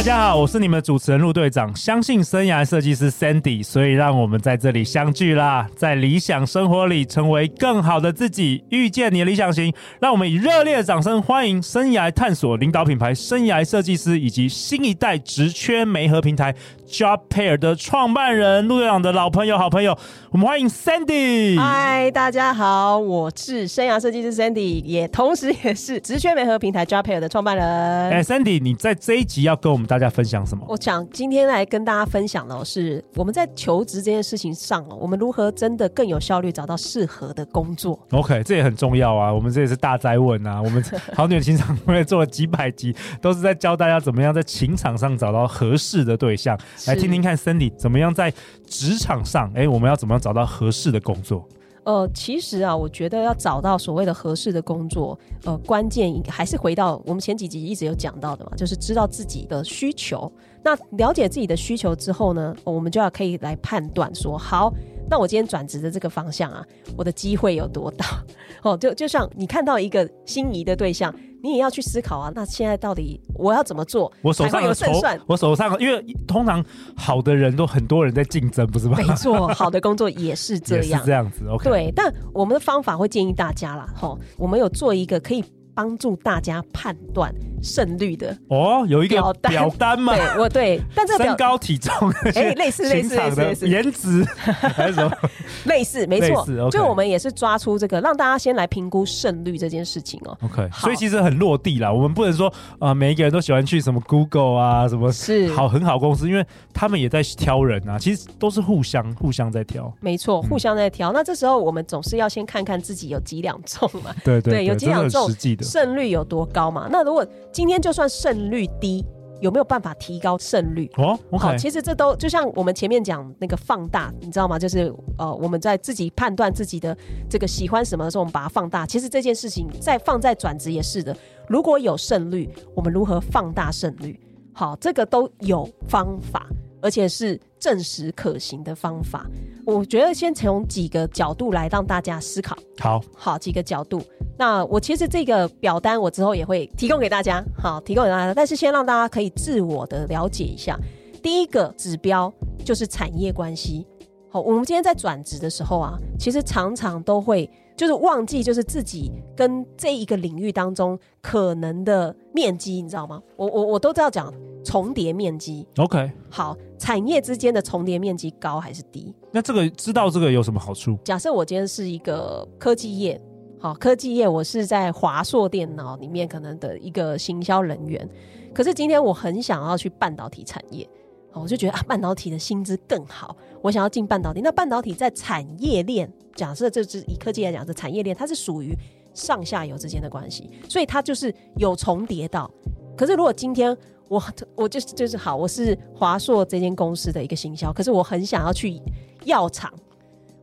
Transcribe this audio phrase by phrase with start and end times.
[0.00, 1.76] 大家好，我是你们的主持人陆队长。
[1.76, 9.70] 相信生涯设计师 Sandy，所以让我们在这里相聚啦，在理想生活里成为更好的自己，遇见你的理想型。
[10.00, 16.54] 让我们以热烈的掌声欢迎生涯探索领导品牌生涯设计师以及新一代职缺媒合平台
[16.88, 19.98] Job Pair 的创办人陆队长的老朋友、好朋友，
[20.30, 21.58] 我们欢迎 Sandy。
[21.60, 28.10] 嗨，大家好，我是生涯设计师 Sandy，也同时也是职缺媒合平台 Job Pair 的创办人。
[28.10, 30.64] 哎，Sandy，你在这一集要跟我们大家分享什么？
[30.68, 37.98] 我想今天来跟大家分享的是我们在求职这件事情上哦，我们如何真的更有效率找到适合的工作。
[38.12, 39.32] OK，这也很重要啊。
[39.34, 40.62] 我们这也是大哉问啊。
[40.62, 40.80] 我们
[41.12, 46.56] 好女人情场我也做了几百集，都是在教大家怎么样在情场上找到合适的对象。
[46.86, 48.32] 来听听看，Sandy 怎么样在
[48.64, 51.44] 职场上，哎，我们要怎么样找到合适的工作？
[51.84, 60.30] 呃，其实啊，我觉得要找到所谓的合适的工作，呃，关键还是回到我们前几集一直有讲到的嘛，就是知道自己的需求。
[60.62, 64.72] 那了解自己的需求之后呢，我们就要可以来判断说，好，
[65.08, 66.64] 那我今天转职的这个方向啊，
[66.96, 68.22] 我的机会有多大？
[68.62, 71.14] 哦，就就像你看到一个心仪的对象。
[71.42, 74.12] 你也要去思考啊，那现在到底我要怎么做？
[74.22, 75.20] 我手上有胜算。
[75.26, 76.64] 我手上，因为通常
[76.96, 78.96] 好的人都很多人在竞争，不是吗？
[78.98, 81.46] 没错，好的工作也是这 样，是这样子。
[81.48, 85.44] OK，对，但我们的方法会建议大家啦，吼，我们有做一个可以。
[85.72, 90.14] 帮助大家判断胜率的哦，有一个表单，表单吗？
[90.16, 91.92] 对，我对，但这个身高体重，
[92.34, 95.16] 哎，类似 类似类似颜值 还是什么？
[95.64, 96.46] 类似，没错。
[96.46, 100.36] Okay、就我们也是抓出这个，让大家先来评估胜率这件事情哦。
[100.42, 101.92] OK，所以其实很落地啦。
[101.92, 107.98] 我们不能说啊、呃，每一个人都喜欢去什么 Google 啊，什么是好很好公司，因为他们也在挑人啊。
[107.98, 111.12] 其实都是互相互相在挑，没错，互相在挑。
[111.12, 114.14] 嗯、那这时候我们总是要先看看自己有几两重嘛。
[114.24, 115.30] 对对，对，有几两重。
[115.60, 116.88] 胜率有多高嘛？
[116.90, 119.04] 那如果今天就算胜率低，
[119.40, 120.90] 有没有办法提高胜率？
[120.96, 124.58] 哦，okay、好，其实这都就像我们前面讲那个放大，你知道吗？
[124.58, 126.96] 就是呃，我们在自己判断自己的
[127.28, 128.86] 这个喜欢什么的时候，我们把它放大。
[128.86, 131.16] 其实这件事情在放在转职也是的。
[131.48, 134.18] 如果有胜率，我们如何放大胜率？
[134.52, 136.46] 好，这个都有方法，
[136.80, 139.26] 而且是证实可行的方法。
[139.66, 142.56] 我觉得先从几个角度来让大家思考。
[142.78, 144.00] 好，好几个角度。
[144.40, 148.32] 那我其实这个表单我之后也会提供给大家，好，提供给大家。
[148.32, 150.80] 但是先让大家可以自我的了解一下，
[151.22, 152.32] 第一个指标
[152.64, 153.86] 就是产业关系。
[154.30, 163.20] 好，我们今天在转职的时候啊，其实常常都会就是忘记，就是自己跟这一个领域当中可能的面积，你知道吗？
[163.36, 164.32] 我我我都知道讲
[164.64, 165.68] 重叠面积。
[165.76, 169.14] OK，好，产业之间的重叠面积高还是低？
[169.32, 170.96] 那这个知道这个有什么好处？
[171.04, 173.20] 假设我今天是一个科技业。
[173.62, 178.08] 好，科技业我是在华硕电脑里面可能的一个行销人员，
[178.54, 180.88] 可是今天我很想要去半导体产业，
[181.34, 184.40] 我就觉得啊，半导体的薪资更好，我想要进半导体。
[184.40, 188.74] 那半导体在产业链，假设这是以科技来讲，这产业链它是属于
[189.12, 192.50] 上下游之间的关系，所以它就是有重叠到。
[192.96, 193.76] 可是如果今天
[194.08, 194.22] 我
[194.54, 198.80] 我就是就是好，我是华硕这间公司的一个行销，可是我很想要去
[199.26, 199.70] 药厂，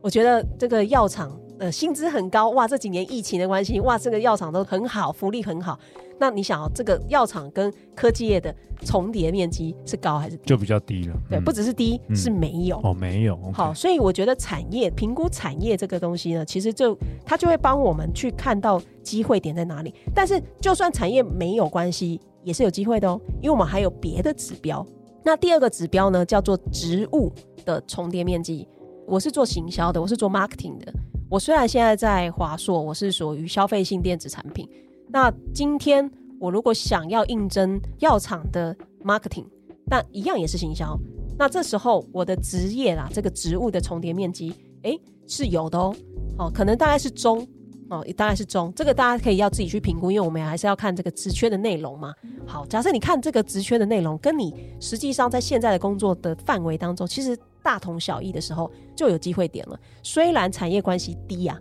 [0.00, 1.36] 我觉得这个药厂。
[1.58, 2.68] 呃，薪资很高哇！
[2.68, 5.78] 这几年疫情的关系，哇，这个药厂都很好，福利很好。
[6.20, 8.54] 那你想，这个药厂跟科技业的
[8.84, 10.42] 重叠面积是高还是低？
[10.46, 11.14] 就比较低了。
[11.28, 13.36] 对，嗯、不只是低，嗯、是没有哦，没有。
[13.52, 19.94] 好，所以我觉得产业评估产业这个东西呢，其实就它就会帮我们去看到机会点在哪里。
[20.14, 24.84] 但是，就算产业没有关系，也是有机会的哦，因为我们还有别的指标。
[25.24, 27.32] 那第二个指标呢，叫做职务
[27.64, 28.66] 的重叠面积。
[29.06, 30.92] 我是做行销的，我是做 marketing 的。
[31.30, 34.66] 我虽然现在在华硕，我是属于消费性电子产品。
[35.08, 36.10] 那今天
[36.40, 39.44] 我如果想要应征药厂的 marketing，
[39.84, 40.98] 那一样也是行销。
[41.38, 45.94] 那这时候我的职业啦，这个职务的重叠面积，诶，是有的哦。
[46.38, 47.46] 哦，可能大概是中
[47.88, 48.72] 哦，当然是中。
[48.74, 52.14] 这个大家可以要自己去评估，因为我们还是要看这个职缺的内容嘛。
[52.46, 57.36] 好，假设你看这个职缺的内容，跟你实际上在现在的工作的范围当中，其实。
[57.60, 59.78] 大同小异的时候就有机会点了。
[60.02, 61.58] 虽然产业关系低、啊，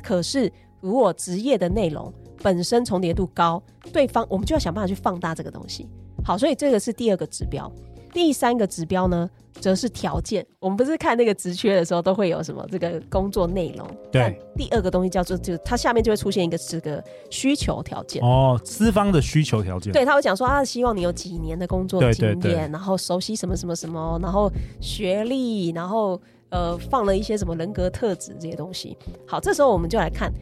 [0.00, 3.60] 可是如果职业的内容本身重叠度高，
[3.92, 5.88] 对方我们就要想办法去放大这个东西。
[6.22, 7.72] 好，所以这个是第二个指标。
[8.12, 9.28] 第三个指标呢，
[9.60, 10.44] 则是条件。
[10.58, 13.86] 我们不是看那个职缺的时候，都会有什么这个工作内容。
[14.10, 14.38] 对。
[14.56, 18.22] 第二个东西叫做，就它下面就会出现一个这个需求条件。
[18.22, 19.92] 哦，资方的需求条件。
[19.92, 24.50] 对，他会讲说啊，希望你有几年的工作经验，对对对，然后熟悉什么什么什么，然后
[24.80, 26.20] 学历，然后
[26.50, 28.96] 呃放了一些什么人格特质这些东西。
[29.26, 30.32] 好，这时候我们就来看，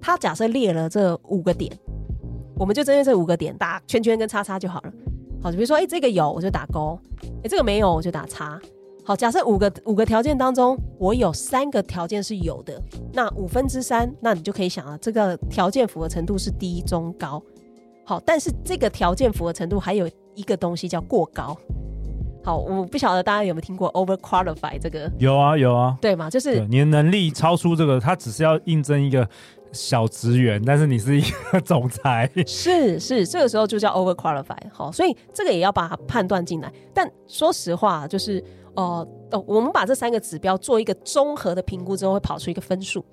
[0.00, 1.72] 他假设列了这五个点，
[2.56, 4.92] 我们就针对这五个点打圈圈跟叉叉就好了。
[5.42, 8.60] 好，就比如说，哎、欸，这个有我就打勾，哎、欸，这个没有我就打叉。
[9.04, 17.40] 好，假设五个五个条件当中，我有三个条件是有的，那五分之三，那你就可以想啊，这个条件符合程度是低、中、高。
[18.04, 21.56] 好，但是这个条件符合程度还有一个东西叫过高。
[22.42, 25.10] 好，我不晓得大家有没有听过 over qualify 这个？
[25.18, 26.28] 有啊，有啊，对嘛？
[26.28, 29.28] 就是你的能力超出这个，它只是要应征一个。
[29.76, 36.72] 小职员，但是你是一个总裁， 是是，这个时候就叫 over qualified，好，所以这个也要把它判断进来。
[36.92, 38.42] 但说实话，就是
[38.74, 39.06] 呃，
[39.46, 43.04] 我们把这三个指标做一个综合的评估之后，会跑出一个分数，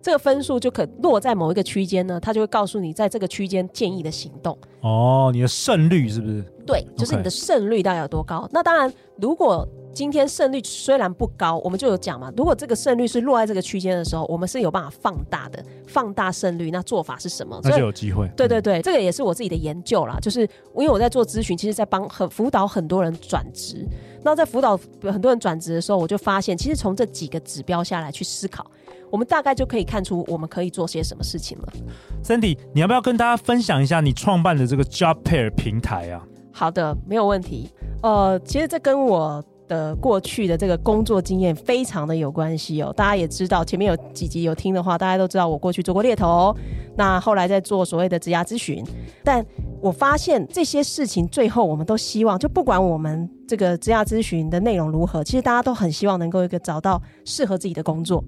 [0.00, 4.56] 这个分数就可落在某一个区间呢，它就会告诉你在这个区间建议的行动。
[4.82, 6.44] 哦，你的胜率是不是？
[6.70, 12.32] 对，就是你的胜率大概有多高.那当然，如果今天胜率虽然不高，我们就有讲嘛。
[12.36, 16.70] 如果这个胜率是落在这个区间的时候，我们是有办法放大的，放大胜率。
[16.70, 17.58] 那做法是什么？
[17.64, 18.30] 那就有机会。
[18.36, 20.16] 对对对，这个也是我自己的研究啦。
[20.22, 23.84] 就是因为我在做咨询，其实在帮很辅导很多人转职。
[24.22, 28.64] 那在辅导很多人转职的时候，我就发现，其实从这几个指标下来去思考，
[29.10, 31.72] 我们大概就可以看出我们可以做些什么事情了。
[32.22, 36.24] Sandy，你要不要跟大家分享一下你创办的这个 Job Pair 平台啊？
[36.52, 37.70] 好的，没有问题。
[38.02, 42.92] 呃，其实这跟我的过去的这个工作经验非常的有关系哦。
[42.96, 46.52] 大家也知道，前面有几集有听的话，大家都知道我过去做过猎头，
[46.96, 48.84] 那后来在做所谓的职涯咨询。
[49.22, 49.46] 但
[49.80, 58.22] 我发现这些事情最后，我们都希望，就不管我们这个职涯咨询的内容如何，其实大家都很希望能够一个找到适合自己的工作。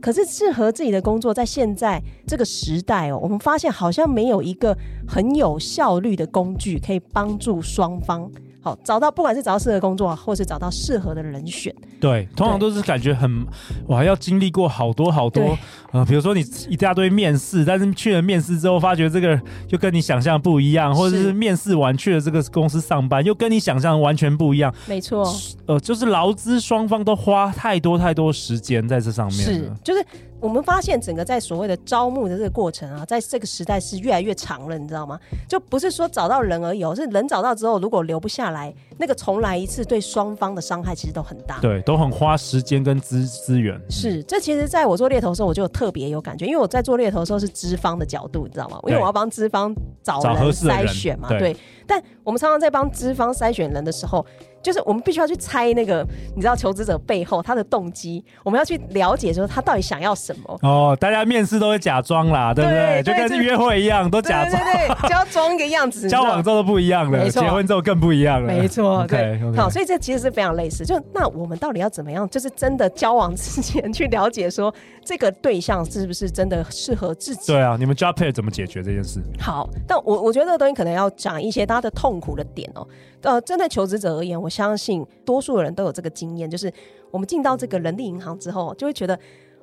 [0.00, 4.76] 可是适合自己的工作，在现在这个时代哦，我们发现好像没有一个
[5.06, 8.30] 很有效率的工具可以帮助双方。
[8.66, 13.46] 好，找到不管是找到适合工作，或是找到适合的人选，对，通常都是感觉很，
[13.86, 15.56] 我还要经历过好多好多，
[15.92, 24.74] 呃，比如说你一大堆面试，但是去了面试之后，发觉这个就跟你想象不一样，或者是面试完去了这个公司上班，又跟你想象完全不一样。
[24.86, 25.32] 没错，
[25.66, 30.04] 呃，就是劳资双方都花太多太多时间在这上面，是，就是。
[30.40, 35.18] 我们发现整个在所谓的招募的这个过程啊，在这个时代是越来越长了，你知道吗？
[35.48, 41.58] 就不是说找到人而已，是人找到之后，如果留不下来，那个重来一次，对双方的伤害其实都很大。
[41.60, 43.80] 对，都很花时间跟资资源。
[43.88, 48.78] 是，这其实在我做猎头的时候，我就特别有感觉，因为我在做猎头的时候是资方的角度，你知道吗？
[48.84, 51.38] 因为我要帮资方找人筛选嘛，对。
[51.38, 51.56] 对
[51.88, 54.26] 但我们常常在帮资方筛选人的时候，
[54.66, 56.04] 就是我们必须要去猜那个，
[56.34, 60.58] 你知道求职者背后他的动机，我们要去了解说他到底想要什么。
[60.62, 63.00] 哦，大家面试都会假装啦，对不对？
[63.04, 66.08] 就跟约会一样，都假装，对，对，对， 就要装一个样子。
[66.10, 68.52] 交往之后都不一样了，结婚之后更不一样了。
[68.52, 69.40] 没错， 对。
[69.56, 70.84] 好，所以这其实是非常类似。
[70.84, 72.28] 就那我们到底要怎么样？
[72.28, 74.74] 就是真的交往之前去了解说
[75.04, 77.52] 这个对象是不是真的适合自己？
[77.52, 79.22] 对啊，你们 Job Pair 怎么解决这件事？
[79.38, 82.84] 好，但我我觉得这个东西可能要讲一些大家的痛苦的点哦。
[83.22, 86.72] 呃，针对求职者而言，我相信多数的人都有这个经验，就是
[87.10, 89.18] 我们进到这个人力银行之后，就会觉得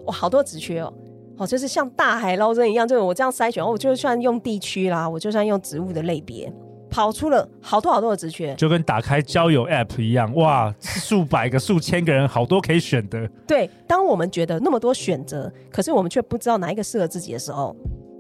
[0.05, 0.93] 哇，好多职缺哦，
[1.37, 6.53] 哦，就是像大海捞针一样，就是我这样筛选，哦，我就算用地区啦，我就算用职务的类别，
[6.91, 13.27] 跑出了好多好多的职缺，就跟打开交友 App 一样，哇，数百个、数千个人，好多可以选的。
[13.47, 17.75] 对，当我们觉得那么多选择，可是我们却不知道哪一个适合自己的时候，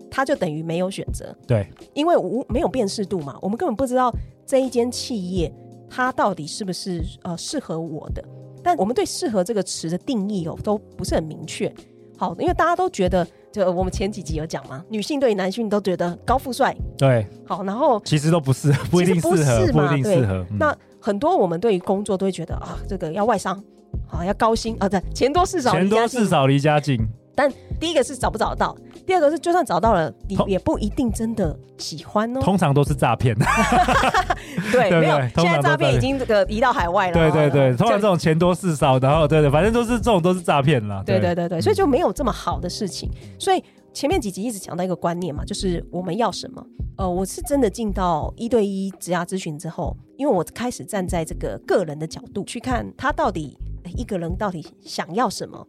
[0.09, 1.35] 它就等于没有选择。
[1.45, 4.11] 对，因为无没有辨识度嘛，我们根本不知道。
[4.45, 5.49] 这一间企业，
[5.93, 8.23] 它到底是不是呃适合我的？
[8.63, 11.71] 但我们对“适合”这个词的定义哦，都不是很明确。
[12.17, 16.75] 好，因为大家都觉得，就我们前几集有讲嘛，女性对男性都觉得高富帅。
[16.97, 17.27] 对。
[17.45, 20.45] 好，然后其实都不是，不一定适合，不一定适合。
[20.57, 23.61] 那很多我们对于工作都会觉得啊，这个要外商，
[24.07, 26.99] 好要高薪啊，对，钱多事少，钱多事少离家近。
[27.35, 32.39] 但第一个是找不找得到，第二个是就算找到了，你也不一定真的喜欢哦。
[32.41, 33.35] 通常都是诈骗。
[34.71, 37.13] 对，没有，现在诈骗已经这个移到海外了。
[37.13, 41.03] 对对对，通常这种钱多事少，然后对对，反正都是这种都是诈骗啦。
[41.05, 43.09] 对对对对，所以就没有这么好的事情。
[43.37, 46.65] 所以前面几集一直讲到一个观念嘛，就是我们要什么？
[46.97, 53.57] 呃，我是真的进到一对一职涯咨询之后，因为我开始站在这个个人的角度去看他到底
[53.97, 55.67] 一个人到底想要什么，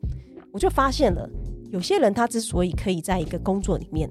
[0.53, 1.29] 我就发现了。
[1.75, 4.09] 有些人他之所以可以在一个工作里面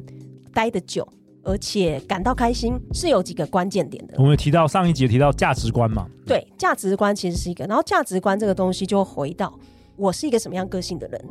[0.54, 1.08] 待得久，
[1.44, 4.16] 而且感到开心，是有几个关键点的。
[4.18, 6.06] 我们提到上一节提到价值观嘛？
[6.26, 9.58] 对，价值观其实是一个，然后价值观这个东西就回到
[9.96, 11.26] 我是一个什么样个性的人。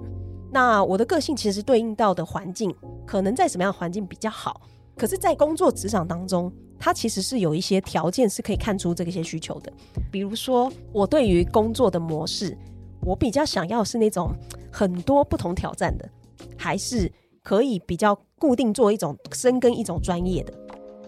[0.50, 2.74] 那我的个性其实对应到的环境，
[3.06, 4.58] 可能在什么样环境比较好？
[4.96, 9.70] 可是，在工作职场当中，它其实是有一些条件是可以看出这些需求的。
[10.10, 12.56] 比如说，我对于工作的模式，
[13.02, 14.34] 我比较想要是那种
[14.70, 16.08] 很多不同挑战的，
[16.56, 17.10] 还是
[17.42, 20.52] 可以比较固定做一种深耕一种专业的。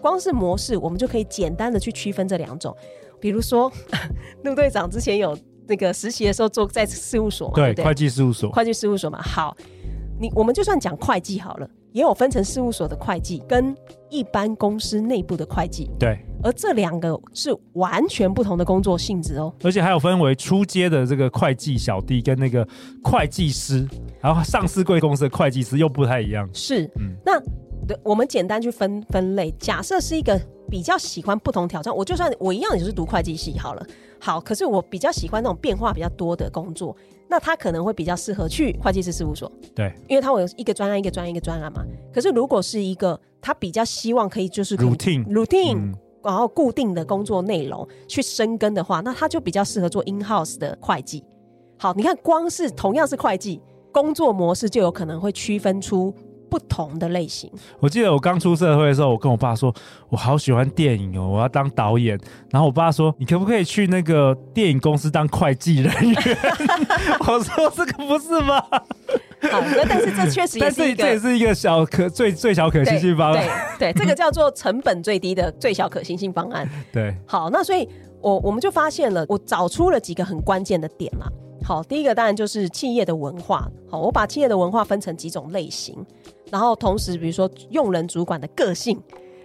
[0.01, 2.75] 光是模式，我们就可以简单的去区分这两种。
[3.19, 3.71] 比如说，
[4.43, 5.37] 陆队长之前有。
[5.67, 9.19] 那个实习的时候做在事务所嘛，对，对会计事务所，会计事务所嘛。
[9.19, 9.57] 好，
[10.19, 13.75] 你我们就算讲会计好了，也有分成事务所的会计跟
[14.09, 15.89] 一般公司内部的会计。
[15.99, 19.53] 对，而这两个是完全不同的工作性质哦。
[19.63, 22.67] 而且还有分为初阶的这个会计小弟跟那个
[23.03, 23.87] 会计师，
[24.21, 26.49] 然后上市贵公司的会计师又不太一样。
[26.53, 27.41] 是，嗯，那
[28.03, 30.39] 我们简单去分分类，假设是一个。
[30.67, 33.85] 比较喜欢不同挑战，我就算我一样也是读会计系好了，
[34.19, 36.93] 好，可是我比较喜欢那种变化比较多的工作，
[37.29, 41.85] 那他可能会比较适合去会计师事务所，对，因为他会有一个专案一个专案一个专案嘛。
[42.11, 51.23] 可是如果是一个他比较希望可以就是 routine routine，嗯，然后固定的工作内容去深耕的话，那他就比较适合做 in house 的会计。
[51.77, 53.61] 好，你看光是同样是会计
[53.91, 56.11] 工作模式，就有可能会区分出。
[56.49, 57.51] 不同的类型。
[57.79, 59.73] 我记得我刚出社会的时候，我跟我爸说，
[60.09, 62.19] 我好喜欢电影哦，我要当导演。
[62.51, 66.17] 然后我爸说，你可不可以去那个电影公司当会计人员？
[67.27, 68.59] 我说这个不是吗？
[69.51, 73.45] 好，但是这确实也是一个，这也是一个小可最最小可行性方案。
[73.77, 76.67] 对对，这个叫做成本最低的最小可行性方案。
[76.91, 77.87] 对，好，那所以
[78.21, 81.27] 我我们就发现了，我找出了几个很关键的点嘛。
[81.63, 83.67] 好，第一个当然就是企业的文化。
[83.89, 85.95] 好，我把企业的文化分成几种类型。
[86.51, 89.01] 然后同时，比如说用人主管的个性，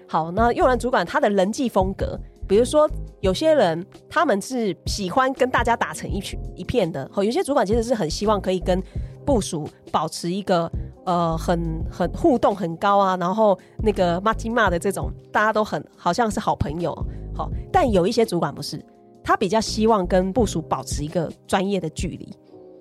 [0.06, 2.88] 好，那用人主管他的人际风格，比如说
[3.20, 8.82] 有些人他们是喜欢跟大家打成一群一片的，好，有些主管其实是很希望可以跟
[9.24, 10.70] 部属保持一个
[11.04, 16.92] 呃很很互动很高啊，然后那个骂鸡骂的这种，大家都很好像是好朋友，
[17.34, 18.84] 好，但有一些主管不是，
[19.24, 22.28] 他比较希望跟部属保持一个专业的距离，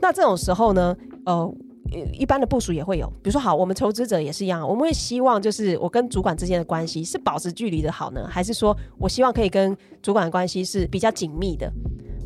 [0.01, 0.95] 那这种时候呢，
[1.25, 1.53] 呃。
[2.13, 11.71] 一般的部署也会有，比如说好，我们求职者也是一样，我们会希望就是我跟主管之间的关系是保持距离的好呢，还是说我希望可以跟主管的关系是比较紧密的？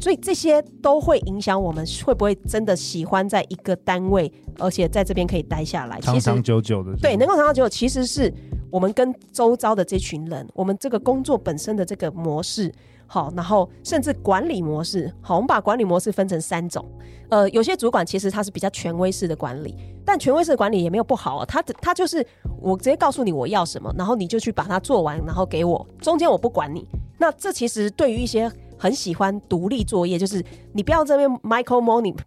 [0.02, 6.94] 所以这些都会影响我们会不会真的喜欢在一个单位，而且在这边可以待下来，长长久久的。
[6.98, 8.34] 对，能够长长久久，其实是
[8.70, 12.70] 我们跟周遭的这群人，我们这个工作本身的这个模式。
[13.14, 16.84] 好，然后甚至管理模式，好，我们把管理模式分成三种。
[17.30, 21.46] 呃，有些主管其实他是比较权威式的管理，但权威式的管理也没有不好啊。
[21.46, 22.26] 他他就是
[22.60, 26.88] 我直接告诉你我要什么，然后你就去把它做完，然后给我，中间我不管你。
[27.20, 30.44] 那这其实对于一些很喜欢独立作业，就是
[30.74, 31.80] 你不要这边 micro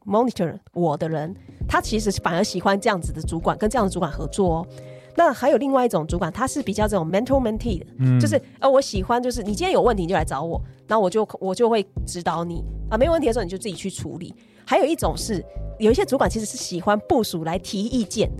[0.04, 1.34] monitor 我的人，
[1.66, 4.66] 他其实反而喜欢这样子的主管，跟这样的主管合作哦。
[5.16, 14.34] 那还有另外一种主管，他是比较这种 mentor mentee 的，嗯，就是呃，我喜欢就是你今天有问题你就来找我，然后我就我就会指导你啊，没问题的时候你就自己去处理。
[14.66, 15.42] 还有一种是
[15.78, 18.30] 有一些主管其实是喜欢部署来提意见，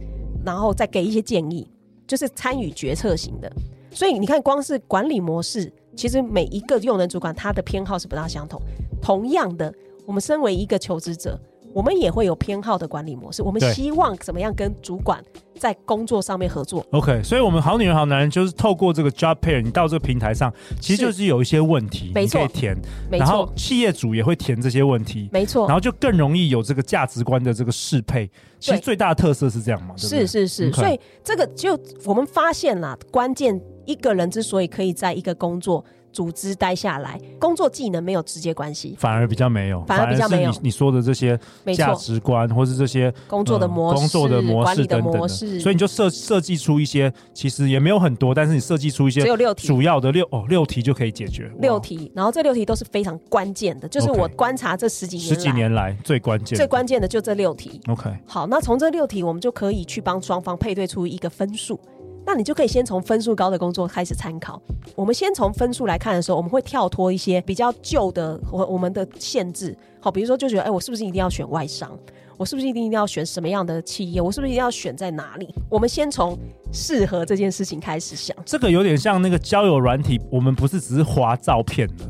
[0.44, 1.66] 然后再给一些建议，
[2.06, 3.50] 就是参与决策型的。
[3.90, 8.60] 所以你看，光是管理模式，其实每一个用人主管他的偏好是不大相同。
[9.00, 9.72] 同样的，
[10.04, 11.40] 我们身为一个求职者。
[11.76, 15.22] 我们也会有偏好的管理模式，我们希望怎么样跟主管
[15.58, 22.74] 在工作上面合作？OK，所以，我们好女人好男人就是透过这个 Job Pair，你到这个平台上，其实就是有一些问题，没错，可以填，
[23.10, 28.30] 然后企业主也会填这些问题，没错，然后就更容易有这个价值观的这个适配。
[28.58, 29.94] 其实最大的特色是这样嘛？
[29.98, 35.84] 是是是，所以这个就我们发现了，关键一个人之所以可以在一个工作。
[36.16, 40.50] 组织待下来，工作技能没有直接关系，反而比较没有，反而比较没有。
[40.50, 41.38] 你你说的这些
[41.74, 57.78] 价值观，或是这些工作的模式、工作的模式等等的，所以你就设设计出一些，其实也没有很多，但是你设计出一些，只有六题，主要的六哦六题就可以解决六题，然后这六题都是非常关键的，就是我观察这十几年十几年来最关键最关键的就这六题。
[57.88, 61.78] OK，好，那从这六题我们就可以去帮双方配对出一个分数。
[62.26, 64.60] 那你就可以先从分数高的工作开始参考。
[64.96, 69.74] 我们先从分数来看的时候，我们会跳脱一些比较旧的我我们的限制。
[70.00, 71.96] 好，比如说就觉得，哎，我是不是一定要选外商？
[72.36, 74.20] 我是不是一定一定要选什么样的企业？
[74.20, 75.48] 我是不是一定要选在哪里？
[75.70, 76.36] 我们先从
[76.72, 78.36] 适合这件事情开始想。
[78.44, 82.04] 这个有点像那个交友软体，我们不是只是划照片的。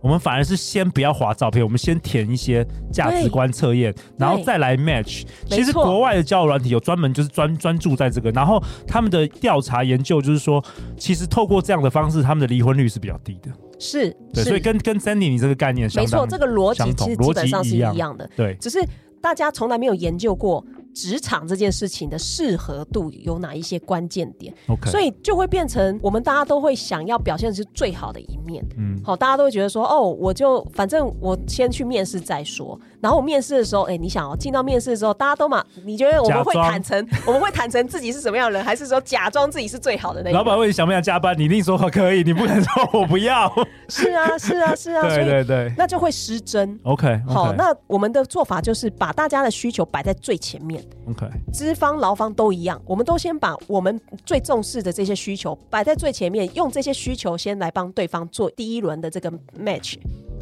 [0.00, 5.24] 我们反而是先不要划照片，我们先填一些价值观测验，然后再来 match。
[5.48, 10.64] 其实国外的交友软体有专门就是专专注在这个，然后他们的调查研究就是说，
[10.96, 13.50] 其实透过这样的方式，他们的离婚率是比较低的。
[13.78, 18.28] 是，对，所以跟跟 Sandy 你这个概念相同，没错，这个逻辑其实基本上是一样的。
[18.36, 18.78] 对，只是
[19.20, 20.64] 大家从来没有研究过。
[20.94, 28.64] 职场这件事情的适合度有哪一些关键点？OK，所以就会变成我们大家都会想要表现的是最好的一面。
[28.76, 32.78] 嗯，好，大家都会觉得说，哦，我就反正我先去面试再说。
[33.00, 40.36] 然后我面试的时候，哎，你想哦，进到面试的时候，大家都嘛，你觉得我们会坦诚， 我们会坦诚自己是什么样的人，还是说假装自己是最好的那个？
[40.36, 43.50] 老板问你想不想加班，你一定说可以，你不能说我不要。
[43.88, 46.78] 是啊，是啊，是啊，对对对，那就会失真。
[46.82, 50.79] OK，好，那我们的做法就是把大家的需求摆在最前面。
[51.08, 59.96] OK，资方劳方都一样，我们都先把我们最重视的这些需求摆在最前面，用这些需求先来帮对方做第一轮的这个 match，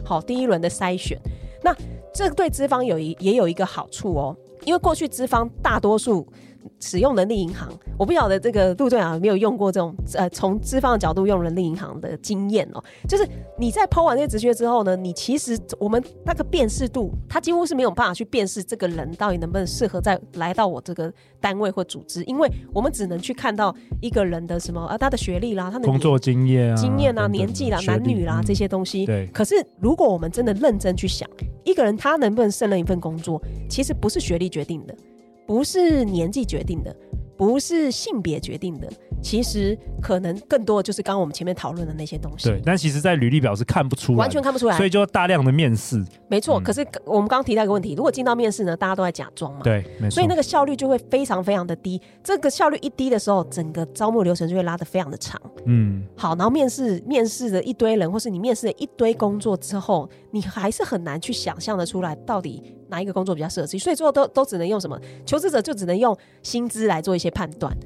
[0.05, 1.19] 好，第一轮的筛选。
[1.63, 1.75] 那
[2.15, 6.27] 这对资方有一也有一个好处哦，因为过去资方大多数。
[6.81, 12.83] 使用人力银行，我不晓得这个陆队长有没有用过这种呃，从资方的角度用人力银行的经验哦。
[13.09, 13.27] 就是
[13.59, 29.07] 你在 PO 完这些职缺之后呢，你其实我们那个辨识度，他几乎是没有办法去辨识这个人到底能不能适合再来到我这个单位或组织，因为我们只能去看到一个人的什么啊，他的学历啦，他的工作经验啊，经验啊，年纪啦，男女啦这些东西。
[29.07, 29.27] 对。
[29.33, 31.29] 可是如果我们真的认真去想，
[31.65, 34.95] 一个人他能不能胜任一份工作，其实不是学历决定的。
[35.49, 36.95] 不是年纪决定的，
[37.35, 38.87] 不是性别决定的，
[39.23, 42.49] 其实可能更多的就是刚刚我们前面讨论的那些东西。
[42.49, 46.05] 对，但其实，在履历表是看不出来，完全看不出来，所以就大量的面试。
[46.29, 52.01] 没错，嗯、可是我们刚刚提到一个问题，如果进到面试呢，大家都在假装嘛，对，没错，所以那个效率就会非常非常的低。
[52.23, 55.41] 这个效率一低的时候，整个招募流程就会拉得非常的长。
[55.67, 64.99] 嗯，好，然后面试面试的一堆人，或是你面试了一堆工作之后，你还是很难去想象的出来到底哪一个工作比较适合自己，所以最后都都只能用什么？
[65.27, 67.77] 求职者就只能用薪资来做一些判断。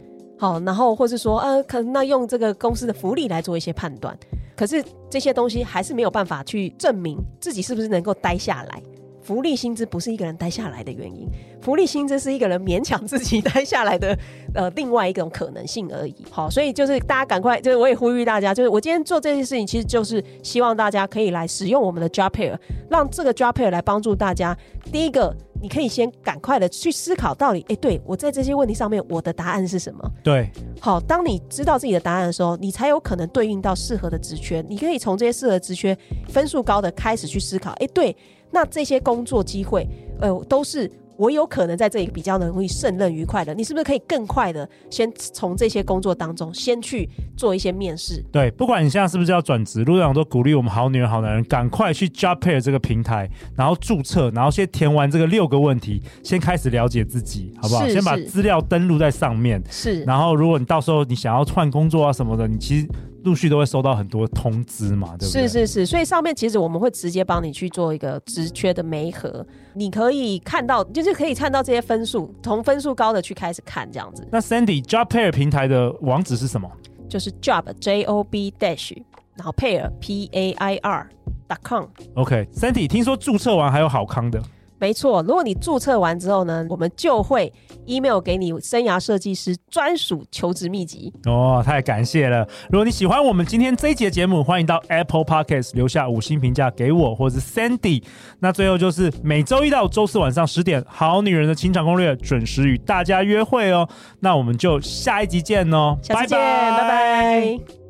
[0.42, 4.18] 好，然后或是说，呃，可那用这个公司的福利来做一些判断，
[4.56, 8.82] 可是这些东西还是没有办法去证明自己是不是能够待下来。
[9.22, 11.28] 福利薪资不是一个人待下来的原因，
[11.60, 14.18] 福利薪资是一个人勉强自己 待下来的
[14.52, 16.26] 呃另外一种可能性而已。
[16.28, 22.58] 好，所以就是大家赶快，就是我也呼吁大家，就是我今天做这件事情，其实就是希望大家可以来使用我们的 Job Pair，
[22.90, 24.58] 让这个 Job Pair 来帮助大家。
[24.90, 25.32] 第一个。
[25.62, 30.10] 你可以先赶快的去思考，到底哎、欸，对我在这些问题上面，我的答案是什么？
[30.24, 34.60] 对，好，当你知道自己的答案的时候，你才有可能对应到适合的职缺。
[34.68, 35.96] 你可以从这些适合职缺
[36.28, 38.16] 分数高的开始去思考，哎、欸，对，
[38.50, 39.88] 那这些工作机会，
[40.20, 40.90] 呃，都是。
[41.22, 48.20] 我有可能在这里比较容易胜任愉快的，你是不是可以更快的先从这些工作当中先去做一些面试？
[48.32, 57.86] 对，不管你现在是不是要转职，陆长都鼓励我们好女人、好男人赶快去 Pair 这个平台，然后注册，然后先填完这个六个问题，先开始了解自己，好不好？
[57.86, 59.62] 先把资料登录在上面。
[59.70, 60.02] 是。
[60.02, 62.88] 然后，如果你到时候你想要换工作啊什么的，你其实。
[63.24, 65.46] 陆续都会收到很多通知嘛，对不对？
[65.46, 74.26] 是是是，所以上面其实我们会直接帮你去做一个职缺的媒合，你可以看到，就是可以看到这些分数，从分数高的去开始看这样子。
[74.30, 76.70] 那 Sandy Job Pair 平台的网址是什么？
[77.08, 78.96] 就是 Job J O B Dash，
[79.36, 81.08] 然后 Pair P A I R
[81.48, 81.84] dot com。
[82.14, 84.42] OK，Sandy，听说注册完还有好康的。
[84.82, 87.52] 没错，如果你注册完之后呢，我们就会
[87.86, 91.12] email 给你生涯设计师专属求职秘籍。
[91.24, 92.44] 哦，太感谢了！
[92.68, 98.02] 如果你喜欢我们今天这一集的节目，欢迎到 Apple Podcast 留下五星评价给我或者是 Sandy。
[98.40, 103.88] 那最后就是每周一到周四晚上十点，《好女人的情场攻略》准时与大家约会哦。
[104.18, 106.82] 那我们就下一集见哦，下次见，拜拜。
[106.82, 107.81] 拜拜。